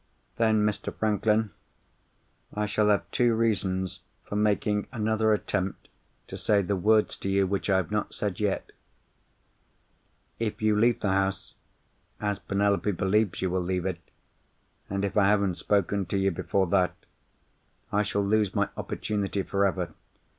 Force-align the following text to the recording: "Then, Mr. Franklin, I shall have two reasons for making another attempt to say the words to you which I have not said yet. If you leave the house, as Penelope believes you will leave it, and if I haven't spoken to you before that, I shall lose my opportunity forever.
"Then, 0.37 0.65
Mr. 0.65 0.91
Franklin, 0.91 1.51
I 2.55 2.65
shall 2.65 2.89
have 2.89 3.05
two 3.11 3.35
reasons 3.35 3.99
for 4.23 4.35
making 4.35 4.87
another 4.91 5.31
attempt 5.31 5.89
to 6.25 6.39
say 6.39 6.63
the 6.63 6.75
words 6.75 7.15
to 7.17 7.29
you 7.29 7.45
which 7.45 7.69
I 7.69 7.77
have 7.77 7.91
not 7.91 8.11
said 8.11 8.39
yet. 8.39 8.71
If 10.39 10.59
you 10.59 10.75
leave 10.75 11.01
the 11.01 11.11
house, 11.11 11.53
as 12.19 12.39
Penelope 12.39 12.93
believes 12.93 13.43
you 13.43 13.51
will 13.51 13.61
leave 13.61 13.85
it, 13.85 13.99
and 14.89 15.05
if 15.05 15.15
I 15.15 15.27
haven't 15.29 15.59
spoken 15.59 16.07
to 16.07 16.17
you 16.17 16.31
before 16.31 16.65
that, 16.65 16.95
I 17.91 18.01
shall 18.01 18.25
lose 18.25 18.55
my 18.55 18.69
opportunity 18.75 19.43
forever. 19.43 19.93